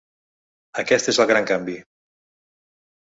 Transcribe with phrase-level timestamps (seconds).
[0.83, 1.77] Aquest és el gran canvi.